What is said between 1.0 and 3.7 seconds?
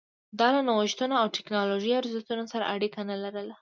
او ټکنالوژۍ ارزښتونو سره اړیکه نه لرله